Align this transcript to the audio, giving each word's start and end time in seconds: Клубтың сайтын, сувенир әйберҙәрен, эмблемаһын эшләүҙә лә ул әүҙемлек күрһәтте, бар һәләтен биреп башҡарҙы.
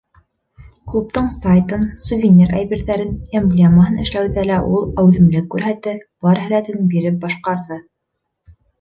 Клубтың 0.93 1.27
сайтын, 1.39 1.85
сувенир 2.05 2.55
әйберҙәрен, 2.61 3.13
эмблемаһын 3.41 4.01
эшләүҙә 4.07 4.49
лә 4.53 4.59
ул 4.81 4.91
әүҙемлек 5.05 5.55
күрһәтте, 5.55 5.97
бар 6.27 6.45
һәләтен 6.49 6.93
биреп 6.97 7.25
башҡарҙы. 7.29 7.83